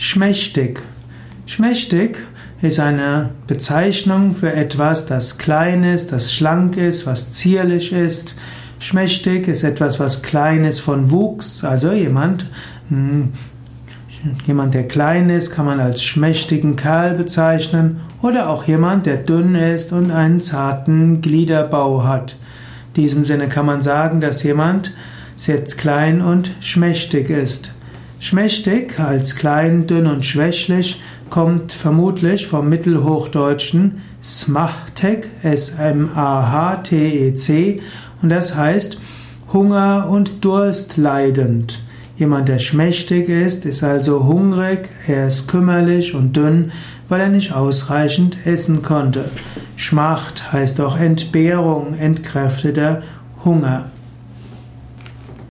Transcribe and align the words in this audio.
Schmächtig. 0.00 0.80
Schmächtig 1.46 2.20
ist 2.62 2.78
eine 2.78 3.30
Bezeichnung 3.48 4.32
für 4.32 4.52
etwas, 4.52 5.06
das 5.06 5.38
klein 5.38 5.82
ist, 5.82 6.12
das 6.12 6.32
schlank 6.32 6.76
ist, 6.76 7.04
was 7.04 7.32
zierlich 7.32 7.92
ist. 7.92 8.36
Schmächtig 8.78 9.48
ist 9.48 9.64
etwas, 9.64 9.98
was 9.98 10.22
klein 10.22 10.64
ist 10.64 10.78
von 10.78 11.10
Wuchs, 11.10 11.64
also 11.64 11.90
jemand, 11.90 12.48
hm, 12.90 13.32
jemand, 14.46 14.74
der 14.74 14.86
klein 14.86 15.30
ist, 15.30 15.50
kann 15.50 15.66
man 15.66 15.80
als 15.80 16.00
schmächtigen 16.00 16.76
Kerl 16.76 17.14
bezeichnen 17.14 17.98
oder 18.22 18.50
auch 18.50 18.68
jemand, 18.68 19.04
der 19.04 19.16
dünn 19.16 19.56
ist 19.56 19.92
und 19.92 20.12
einen 20.12 20.40
zarten 20.40 21.22
Gliederbau 21.22 22.04
hat. 22.04 22.38
In 22.94 23.02
diesem 23.02 23.24
Sinne 23.24 23.48
kann 23.48 23.66
man 23.66 23.82
sagen, 23.82 24.20
dass 24.20 24.44
jemand 24.44 24.94
sehr 25.34 25.64
klein 25.64 26.22
und 26.22 26.52
schmächtig 26.60 27.30
ist. 27.30 27.72
Schmächtig 28.20 28.98
als 28.98 29.36
klein, 29.36 29.86
dünn 29.86 30.08
und 30.08 30.24
schwächlich 30.24 31.00
kommt 31.30 31.70
vermutlich 31.72 32.48
vom 32.48 32.68
Mittelhochdeutschen 32.68 34.00
Smachtec, 34.22 35.28
S-M-A-H-T-E-C, 35.42 36.20
und 38.20 38.28
das 38.30 38.56
heißt 38.56 38.98
Hunger 39.52 40.08
und 40.10 40.44
Durst 40.44 40.96
leidend. 40.96 41.80
Jemand, 42.16 42.48
der 42.48 42.58
schmächtig 42.58 43.28
ist, 43.28 43.64
ist 43.64 43.84
also 43.84 44.24
hungrig, 44.24 44.88
er 45.06 45.28
ist 45.28 45.46
kümmerlich 45.46 46.14
und 46.14 46.36
dünn, 46.36 46.72
weil 47.08 47.20
er 47.20 47.28
nicht 47.28 47.52
ausreichend 47.52 48.36
essen 48.44 48.82
konnte. 48.82 49.26
Schmacht 49.76 50.52
heißt 50.52 50.80
auch 50.80 50.98
Entbehrung, 50.98 51.94
entkräfteter 51.94 53.04
Hunger. 53.44 53.92